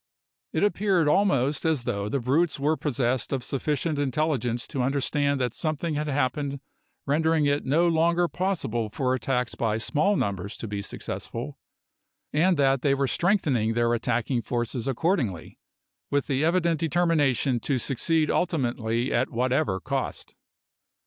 It 0.51 0.63
appeared 0.63 1.07
almost 1.07 1.63
as 1.63 1.83
though 1.83 2.09
the 2.09 2.19
brutes 2.19 2.59
were 2.59 2.75
possessed 2.75 3.31
of 3.31 3.43
sufficient 3.43 3.99
intelligence 3.99 4.65
to 4.69 4.81
understand 4.81 5.39
that 5.39 5.53
something 5.53 5.93
had 5.93 6.07
happened 6.07 6.59
rendering 7.05 7.45
it 7.45 7.65
no 7.65 7.87
longer 7.87 8.27
possible 8.27 8.89
for 8.91 9.13
attacks 9.13 9.53
by 9.53 9.77
small 9.77 10.15
numbers 10.15 10.57
to 10.57 10.67
be 10.67 10.81
successful, 10.81 11.59
and 12.33 12.57
that 12.57 12.81
they 12.81 12.95
were 12.95 13.05
strengthening 13.05 13.75
their 13.75 13.93
attacking 13.93 14.41
forces 14.41 14.87
accordingly, 14.87 15.59
with 16.09 16.25
the 16.25 16.43
evident 16.43 16.79
determination 16.79 17.59
to 17.59 17.77
succeed 17.77 18.31
ultimately 18.31 19.13
at 19.13 19.29
whatever 19.29 19.79
cost. 19.79 20.33